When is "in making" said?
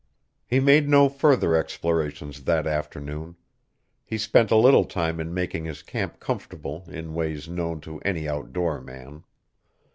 5.19-5.65